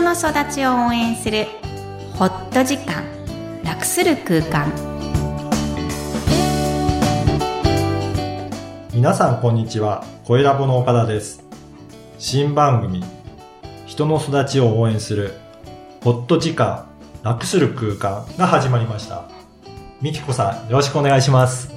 [0.00, 1.46] 人の育ちを応援する
[2.14, 3.04] ホット時間
[3.62, 4.72] 楽する空間。
[8.94, 10.02] 皆さんこんにちは。
[10.24, 11.44] 声ラボの岡田です。
[12.18, 13.04] 新番組
[13.84, 15.34] 人の育ちを応援する
[16.02, 16.88] ホット時間
[17.22, 19.24] 楽する空間が始まりました。
[20.00, 21.70] みきこさんよろしくお願いします。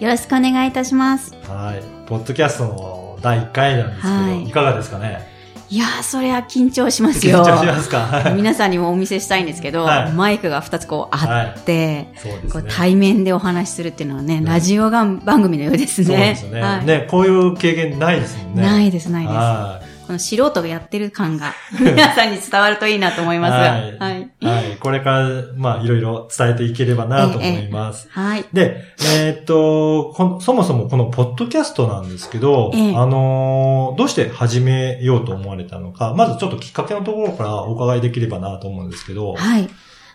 [0.00, 1.32] よろしくお願いいたします。
[1.46, 1.84] はい。
[2.08, 5.33] ポッドキャストの第1回なんですけど、はい、いかがですかね？
[5.74, 7.38] いやー、それは緊張しますよ。
[7.38, 8.32] 緊張しますか？
[8.36, 12.14] 皆さんにもお見せしたいんですけど、はい、マイクが2つこうあって、はいね、
[12.52, 16.06] こう対面でお話しするっていうのはね、ラジオ番組のようですね。
[16.06, 17.08] そうですね、はい、ね。
[17.10, 18.62] こういう経験ないですもんね。
[18.62, 19.30] ないです、ないで
[19.83, 19.83] す。
[20.06, 23.56] この素人がやってる感が 皆さんに伝わるといいなと思いますが。
[23.58, 23.98] はい。
[23.98, 24.30] はい。
[24.40, 24.76] はい。
[24.78, 28.08] これから、まあ、いろいろ伝えていければなと思います。
[28.08, 28.44] ええはい。
[28.52, 28.82] で、
[29.16, 39.34] えー、っとそもそもこのポッドキャストなんですけど、え、あのどうして始めようと思われたのか、まずちょっときっかけのところからお伺いできればなと思うんですけど。
[39.34, 39.68] はい。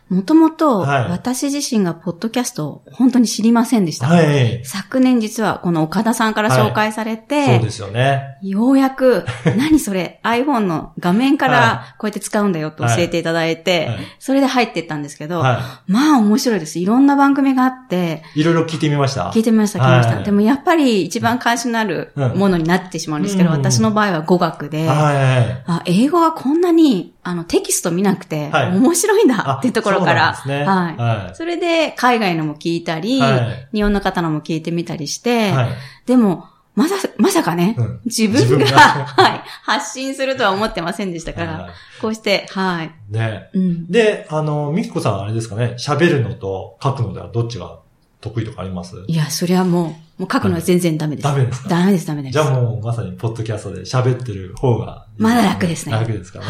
[0.09, 4.07] もともと、私自身がポッドキャストを本当に知りませんでした。
[4.07, 8.38] はい、昨年実はこの岡田さんから紹介されて、はい、そうですよね。
[8.41, 9.25] ようやく、
[9.57, 16.79] 何それ、iPhone の画面からこうやって使うんだよと教えていただいて、はい、それで入っていったんですけど、まあ面白いです。
[16.79, 19.29] いろんな番組があって、いろいろ聞いてみました？
[19.29, 20.23] 聞いてみました、聞きました。
[20.23, 31.35] でもやっぱり一番関心のあるものになってしまうんですけど、私の場合は語学で、あ英語はこんなにあの、テキスト見なくて、面白いんだっていうところから、はい、はい。
[31.35, 33.38] それで、海外のも聞いたり、は
[33.72, 35.69] い、日本の方のも聞いてみたりして、はい、
[36.07, 38.66] でも、まさ、まさかね、うん、自分が、
[39.05, 41.69] はい、発信するとは思ってませんでしたから、
[42.02, 42.91] こうして、はい。
[43.09, 47.80] ね、うん、で、あの、みきこさんあれですかね、喋るのと書くのではどっちが
[48.22, 48.95] 得意とかあります？
[49.08, 51.23] いや、それはもう、もう書くのは全然ダメです。
[51.23, 51.70] ダメですか？
[51.70, 52.34] ダメです、ダメです。
[52.34, 55.94] じゃあもうまさにポッドキャストで喋ってる方がまだ楽ですね。
[55.94, 56.45] 楽ですかね。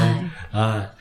[0.52, 0.92] は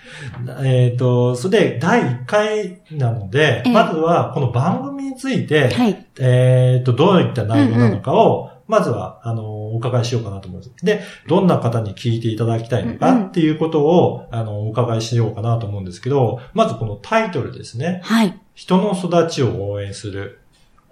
[0.47, 0.51] い。
[0.51, 10.85] はい、えっ、ー、と、それで第1回なので、えー、まずはこの番組について、はい、えっ、と、どういった内容なのかを、まずは、あの、お伺いしようかなと思います。
[10.85, 18.03] で、どんな方に聞いていただきたいのかっていうことを、あの、お伺いしようかなと思うんですけど、まずこのタイトルですね。
[18.05, 18.39] はい。
[18.55, 20.41] 人の育ちを応援する、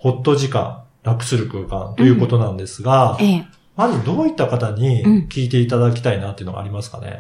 [0.06, 7.16] ホット時間、楽する空間ということなんですが、うん、ええ、まずどういった方に聞いていただきたいなっていうのがありますかね、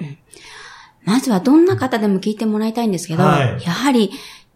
[1.04, 1.12] うん。
[1.12, 4.12] まずはどんな方でも聞いてもらいたいんですけど、はい、やはり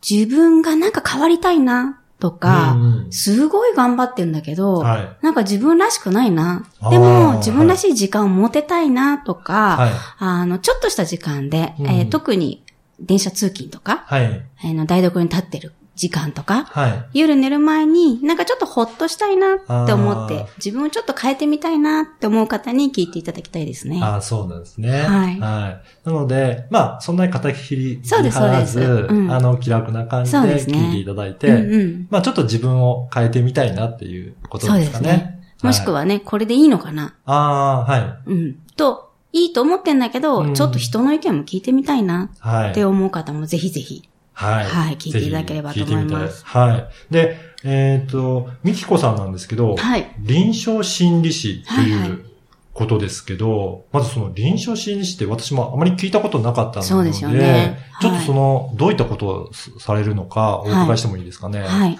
[0.08, 6.70] 自分がなんか変わりたいなとか、うんうん、すごい頑張ってんだけど、はい、なんか自分らしくないな。
[6.88, 12.62] でも自分らしい時間を持てたいなとか、はい、あの、ちょっとした時間で、うん、えー、特に
[13.00, 24.00] 電車通勤とか、はい、えの台所に立ってる時間とか、はい、夜寝る前になんかちょっとほっとしたいなって思って、自分をちょっと変えてみたいなって思う方に聞いていただきたいですね。
[24.02, 25.02] ああ、そうなんですね。
[25.02, 25.38] はい。
[25.38, 26.08] はい。
[26.08, 28.80] なので、まあ、そんなに肩切りそうです、そうです。
[28.80, 35.00] うん、あの、気楽な感じで聞いていただいて、ねうんうん、まあ、ちょっと自分を変えてみたいなっていうことですかね。
[35.00, 35.40] そうですね。
[35.62, 37.14] もしくはね、これでいいのかな。
[37.26, 38.30] ああ、はい。
[38.30, 38.56] うん。
[38.74, 42.30] と、いいと思ってんだけど、うん、ちょっと人の意見も聞いてみたいな
[42.70, 44.08] って思う方もぜひぜひ
[44.40, 44.64] はい。
[44.64, 46.44] はい、聞いていただければと思います。
[46.46, 47.12] はい。
[47.12, 50.14] で、えっ、ー、と、みきこさんなんですけど、はい。
[50.18, 52.24] 臨床心理士という
[52.72, 57.78] ことですけど、はいはい、まずその臨床心理士って私もあまり聞いたことなかったので、そうですよね。
[58.00, 61.60] ちょっとその、どういったことをされるのかお伺いしてもいいですかね。
[61.60, 61.68] はい。
[61.68, 61.98] はい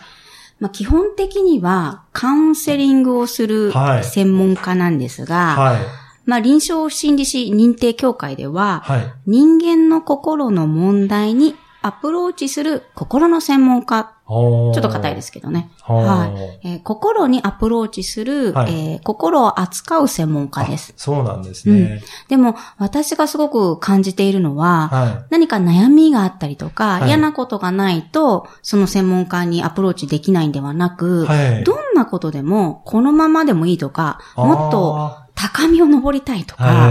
[0.61, 3.72] まあ、基本的にはカウンセリングをする
[4.03, 5.87] 専門家なんですが、はい、はい
[6.27, 14.12] まあ、臨床心理士認定協会では、はい、人間の心の問題にアプローチする心の専門家。
[14.26, 15.72] ちょっと硬いですけどね。
[15.80, 20.92] はい、えー、心にアプローチする、はい、えー、心を扱う専門家です。
[20.96, 22.00] そうなんですね、うん。
[22.28, 31.26] でも、私がすごく感じているのは、はい、何か悩みがあったりとか、嫌なことがないと、その専門家にアプローチできないんではなく、
[31.64, 36.88] どんなことでも、このままでもいいとか、もっと高みを登りたいとか、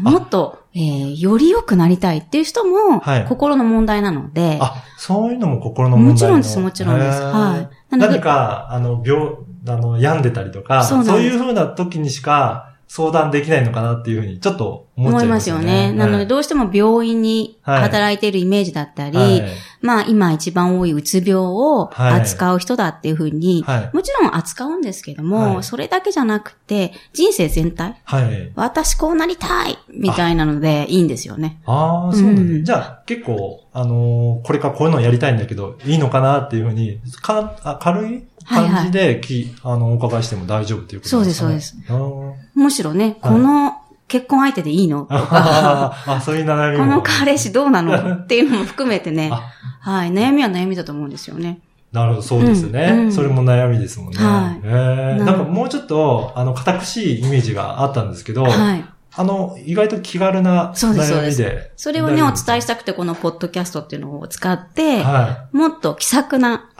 [0.00, 7.22] もっとえー、より良くなりたいっていう人も、心の問題なので、あ、そういうのも心の問題もちろんです、もちろんです。
[7.22, 7.96] はい。
[7.96, 9.36] 何か、あの、病、
[9.68, 15.62] あの、病んでたりとか、そういうふうな時にしか、相談できないのかなっていうふうに、ちょっと思っちゃいますよね。
[15.62, 15.92] 思いますよね。
[15.94, 19.42] なので、どうしても病院に働いているイメージだったり、はい、
[19.80, 31.62] まあ、今一番多いうつ病を扱う人だっていうふうに、はい、もちろん扱うんですけども、はい、それだけじゃなくて、人生全体、はい、私こうなりたいみたいなのでいいんですよね。
[31.64, 42.58] ああ、そうなん、うん、じゃあ、結構、あのー、これからこういうのをやりたいんだけど、いいのかなっていうふうに、か軽い感じでき、はいはい、あの、お伺いしても大丈夫っていうことですか、ね、そうです、そうです。
[42.58, 43.76] むしろね、この
[44.08, 45.02] 結婚相手でいいの？
[45.02, 47.94] とか、あ、そういう悩みこの彼氏どうなの？
[48.14, 49.30] っていうのも含めてね、
[49.80, 51.60] はい、悩みは悩みだと思うんですよね。
[51.92, 53.12] なるほど、そうですね、うんうん。
[53.12, 54.18] それも悩みですもんね。
[54.18, 60.78] はい、えー、なんかもうちょっと、あの、堅苦しいイメージがあったんですけど、はい、あの、意外と気軽な悩みで。
[60.78, 61.02] そうで。
[61.02, 61.70] す、そうです。
[61.76, 66.70] それをね、お伝えしたくて、このポッドキャストっていうのを使って、はい、もっと気さくな、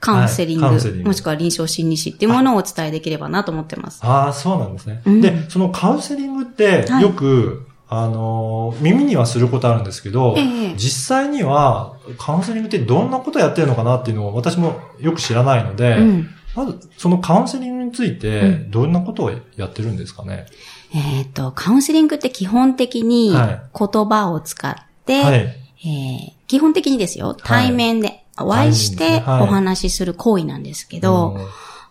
[0.00, 4.00] カウンセリング、はい、もしくは臨床心理士っていうものをお伝えできればなと思ってます。
[4.04, 20.46] ああ、そうなんですね、うん、で、そのカウンセリングって、よく、はい、あの、耳にはすることあるんですけど、えー、実際にはカウンセリングってどんなことやってるのかなっていうのを私もよく知らないので、うん、まず、そのカウンセリングについて、どんなことをやってるんですかね、
[20.92, 24.74] うん、えっ、ー、と、カウンセリングって基本的に言葉を使っ
[25.06, 31.44] て、はい、えー、基本的にですよ、対面で、お会いしてお話しする行為なんですけど、はい、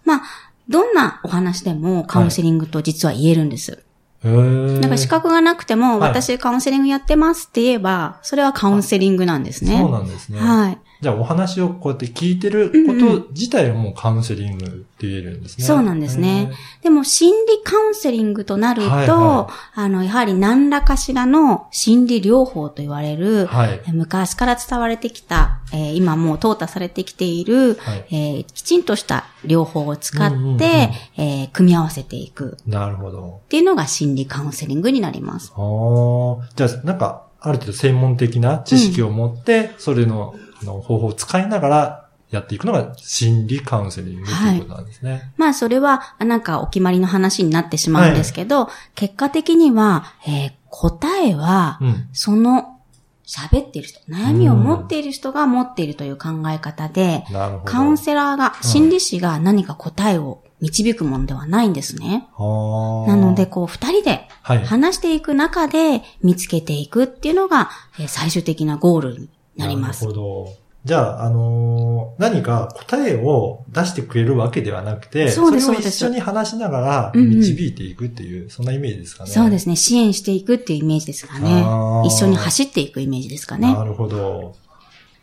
[0.06, 0.22] まあ、
[0.70, 3.84] どんなお話でもカウンセリングと実は言えるんです。
[4.24, 4.34] はい、
[4.80, 9.78] なんか資格がなくても、私カウンセリングやってますって言えば、それはカウンセリングなんですね。
[9.78, 10.40] そうなんですね。
[10.40, 10.78] はい。
[11.02, 15.66] じゃあお話をこうやって聞いてること自体はもうカウンセリングって言えるんですね。
[15.66, 16.52] そうなんですね。
[16.82, 32.58] でも心理カウンセリングとなると、はいはい、あの、やはり何らかしらの心理療法と言われる、はい、昔から伝われてきた、えー、今もう淘汰されてきている、はい、えー、きちんとした療法を使って、うんうんうん、えー、組み合わせていく。
[32.66, 33.42] なるほど。
[33.46, 35.54] っていうのが心理カウンセリングになります。
[35.56, 36.50] ああ。
[36.56, 45.12] じゃあ、なんか、ある程度専門的な知識を持って、うん、それのの方法を使いながらやっていくのが心理カウンセリングということなんですね。
[45.12, 51.80] はい、まあそれはなんかお決まりの話になってしまうんですけど、はい、結果的には、えー、答えは、
[52.12, 52.78] その
[53.26, 57.26] 喋っている人、悩みを持っている人が持っているという考え方で、
[57.66, 62.30] カウンセラーが、心理師が何か答えを導くものではないんですね。
[62.38, 67.70] なので、こう、二人で話していく中で見つけていくっていうのが、
[68.08, 70.06] 最終的なゴールになります。
[70.06, 70.68] なるほど。
[70.86, 79.30] じゃあ、あのー、何か答えを出してくれるわけではなくて、それを一緒に話しながら導いていくっていう、うんうん、そんなイメージですかね。
[79.30, 79.76] そうですね。
[79.76, 81.66] 支援していくっていうイメージですかね。
[82.06, 83.74] 一緒に走っていくイメージですかね。
[83.74, 84.56] なるほど。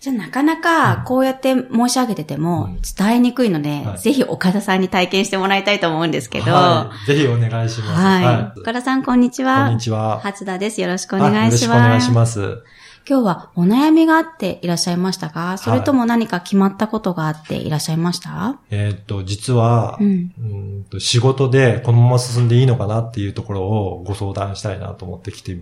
[0.01, 6.53] じゃあなかなかこうやって申し上げてても伝えにくいので、うんはい、ぜひ岡田さんに体験してもらいたいと思うんですけど。
[6.53, 7.91] はい、ぜひお願いします。
[7.93, 8.25] はい。
[8.25, 9.65] はい、岡田さんこんにちは。
[9.65, 10.21] こんにちは。
[10.21, 10.83] 初田です。
[10.83, 11.53] よろしくお願いします。
[11.53, 12.63] よろしくお願いします。
[13.07, 25.55] 今日はお悩みがあっていらっしゃいましたかそれとも何か決まったことがあっていらっしゃいました、はい、えっと、実は、うん、うんと仕事でこのまま進んでいいのかなっていうところをご相談したいなと思ってきて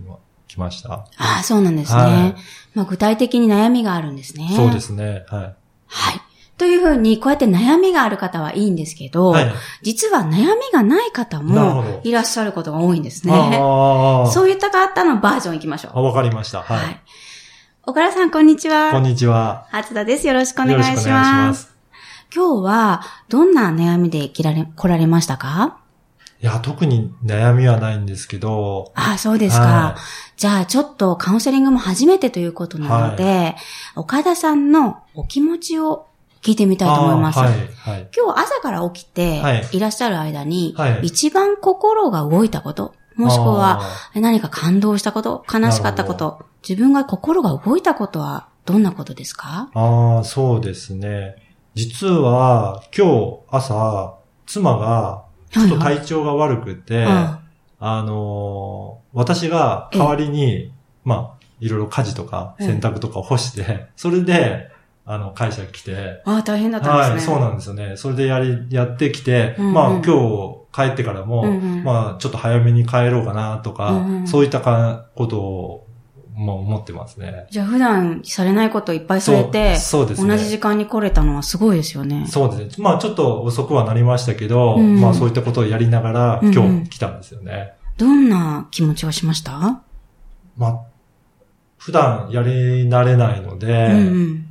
[0.47, 0.93] きました。
[0.93, 2.01] ああ、そうなんですね。
[2.01, 2.35] はい、
[2.75, 4.53] まあ、具体的に悩みがあるんですね。
[4.55, 5.25] そうですね。
[5.27, 5.55] はい。
[5.87, 6.21] はい。
[6.59, 9.53] というふうに、こうやって悩みがある方はいいんですけど、はい、
[9.83, 13.33] 実は悩みがない方もいらっしゃることが多いんですね。
[14.33, 16.05] そういった方のバージョンいきましょう。
[16.05, 16.63] わかりました。
[16.63, 17.01] はい、はい
[17.85, 18.93] 小倉さん、こんにちは。
[18.93, 19.67] こんにちは。
[19.73, 20.29] 初田です。
[20.29, 20.89] よろしくお願いします。
[20.89, 21.75] よろしくお願いします。
[22.33, 25.81] 今日は、どんな悩みで来られ、来られましたか？
[26.41, 28.93] いや、特に悩みはないんですけど。
[28.95, 29.65] ああ、そうですか。
[29.65, 30.01] はい、
[30.41, 33.57] じゃあ、ちょっとカウンセリングも初めてということなので、はい、
[33.97, 36.07] 岡田さんのお気持ちを
[36.41, 37.41] 聞いてみたいと思います。
[37.41, 39.43] はいはい、今日朝から起きて
[39.73, 43.83] いらっしゃる間に、一番心が動いたこと、もしくは
[44.15, 49.71] 何か感動したこと、悲しかったこと、自分が心が動いたことはどんなことですか？
[49.75, 51.37] ああ、そうですね。
[51.75, 57.49] 実は今日朝、妻がちょっと体調が悪くて、はいはい、
[57.81, 60.73] あのー、私が代わりに、
[61.05, 64.72] まあ、いろいろ家事とか洗濯とかを干して、それで、
[65.05, 66.23] あの、会社来て。
[66.25, 67.15] ああ、大変だったんですね。
[67.17, 67.97] はい、そうなんですよね。
[67.97, 75.89] それでやり、やってきて、うんうん、まあ今日帰ってからも、うんうん、まあちょっと早めに帰ろうかなとか、うんうん、そういったかことを、
[76.35, 77.47] もう思ってますね。
[77.51, 80.29] じゃあ普段されないこといっぱいされて、そうですね。
[80.29, 82.27] 同じ時間に来れたのはすごいですよね。
[82.27, 82.85] そうですね。
[82.85, 87.75] まあちょっと遅くはなりましたけど、うん、まあそういったことをやりながら、今日来たんですよね。
[87.99, 89.83] うんうん、どんな気持ちがしました？
[90.57, 90.81] まあ、
[91.77, 94.42] 普段やり慣れないので、うんうん、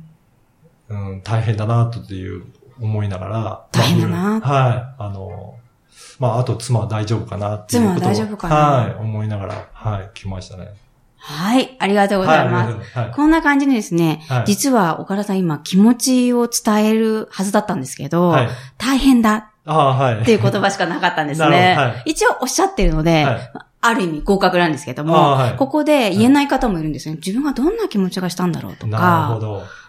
[0.92, 2.44] うん、大変だなという
[2.80, 3.66] 思いながら。
[3.72, 4.94] 大変だな、まあ、はい。
[4.98, 5.56] あの、
[6.18, 8.00] まあ、あと妻は大丈夫かなっていうことを。
[8.00, 10.74] 妻は大丈夫かなはい、思いながら、はい、来ましたね。
[11.16, 12.98] はい、ありがとうございます。
[12.98, 21.74] はい、こんな感じにですね、はい、実は岡田さん今気持ちを伝えるはずだったんですけど、はい、大変だっていう言葉しかなかったんですね。
[21.78, 23.24] はい、一応おっしゃってるので、
[23.80, 27.16] ある意味合格なんですけども、ここで言えない方もいるんですね。
[27.16, 29.38] 自分はどんな気持ちがしたんだろうとか、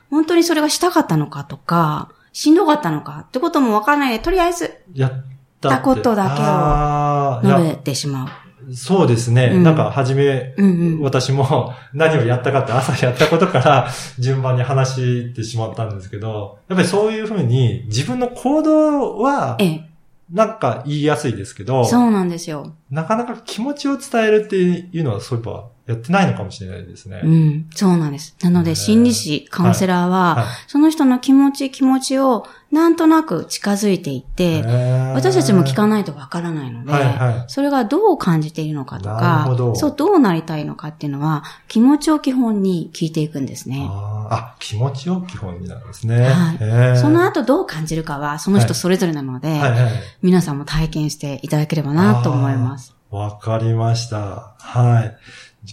[0.09, 5.23] 本当にそれがしたかったのかとか、しんどかったのかってこともわからないで、とりあえず、やっ
[5.61, 8.27] たことだけを述べてしまう。
[8.71, 9.51] そうですね。
[9.53, 13.87] うん、なんか、はじめ、うんうん、私も 何をやったかって朝やったことから
[14.19, 19.57] 順番に話してしまったんですけど、やっぱりそういうふうに自分の行動は、
[20.31, 22.73] なんか言いやすいですけど、そうなんですよ。
[22.89, 27.21] なかなか気持ちを伝えるっていうのは、そういえばやってないのかもしれないですね。
[27.23, 28.37] うん、そうなんです。
[28.41, 34.61] なので、心理師、カウンセラーは、はいはい、その人の気持ち、気持ちをなんとなく近づいていって、
[35.13, 43.85] 私たちも聞かないとわからないので、はいはい、それがどう感じているのかとか、そう、どうなりたいのかっていうのは、気持ちを基本に聞いていくんですね。
[43.91, 46.29] あ気持ちを基本になるんですね。
[46.29, 46.97] はい。
[46.97, 52.95] その後どう感じるかは、その人それぞれなので、はいはいはい、皆さんも体験していただければなと思います。
[53.11, 54.55] わかりました。
[54.57, 55.17] はい。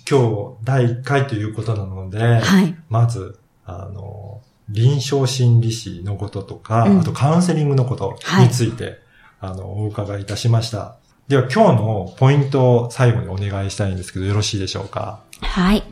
[0.08, 8.96] 今日第1回ということなので、はい、まず、あの、臨床心理士のこととか、うん、あとカウンセリングのことについて、はい、
[9.40, 10.96] あの、お伺いいたしました。
[11.26, 15.20] では今日のポイントを最後にお願いしたいんですけど、よろしいでしょうか？
[15.40, 15.84] はい。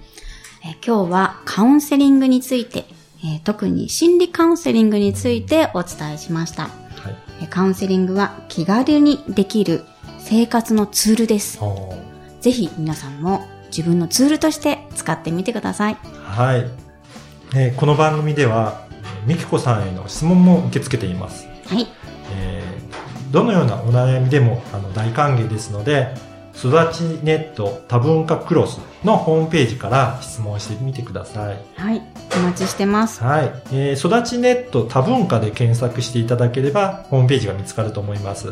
[0.64, 2.86] え今日はカウンセリングについて、
[3.22, 6.64] えー、特に心理カウンセリングについてお伝えしました。
[6.64, 6.70] は
[7.40, 9.84] い、カウンセリングは気軽にできる
[10.18, 11.60] 生活のツールです。
[12.40, 15.96] ぜひ皆さんも自分のツールとして使ってみてください。
[16.24, 16.66] はい。
[17.54, 18.86] えー、この番組では、
[19.26, 21.46] みきこさんへの質問も受け付けています。
[21.66, 21.86] はい。
[22.34, 26.14] えー、どのようなお悩みでもあの大歓迎ですので、
[26.54, 31.58] 育ちネット多文化クロスのホームページから質問してみてください。
[31.76, 32.02] はい。
[32.36, 33.22] お待ちしてます。
[33.22, 33.52] はい。
[33.72, 38.48] えー、育ちネット多文化で検索していただければ、ホームページが見つかると思います。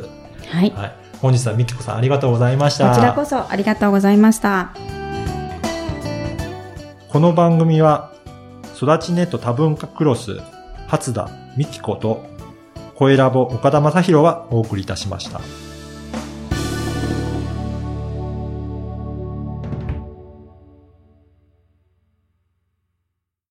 [0.48, 0.70] はい。
[0.70, 2.90] はい、本日はみきこさんありがとうございました。
[2.90, 4.95] こちらこそありがとうございました。
[7.16, 8.12] この番組は、
[8.76, 10.38] 育ちネット多文化クロス、
[10.86, 12.26] 初田美希子と、
[12.94, 15.40] 声ラボ岡田正宏がお送りいたしました。